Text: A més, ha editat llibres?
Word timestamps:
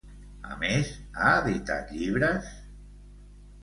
A 0.53 0.57
més, 0.63 0.89
ha 1.27 1.35
editat 1.43 1.95
llibres? 2.01 2.53